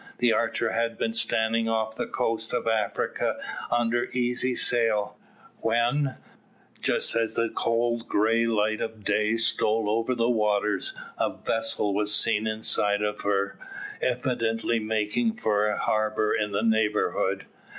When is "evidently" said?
14.01-14.79